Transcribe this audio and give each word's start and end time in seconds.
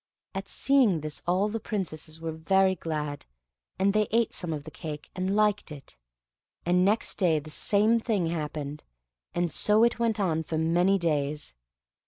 At 0.33 0.47
seeing 0.47 1.01
this 1.01 1.21
all 1.27 1.47
the 1.47 1.59
Princesses 1.59 2.19
were 2.19 2.31
very 2.31 2.73
glad, 2.73 3.27
and 3.77 3.93
they 3.93 4.07
ate 4.09 4.33
some 4.33 4.51
of 4.51 4.63
the 4.63 4.71
cake, 4.71 5.11
and 5.15 5.35
liked 5.35 5.71
it; 5.71 5.95
and 6.65 6.83
next 6.83 7.19
day 7.19 7.37
the 7.37 7.51
same 7.51 7.99
thing 7.99 8.25
happened, 8.25 8.83
and 9.35 9.51
so 9.51 9.83
it 9.83 9.99
went 9.99 10.19
on 10.19 10.41
for 10.41 10.57
many 10.57 10.97
days. 10.97 11.53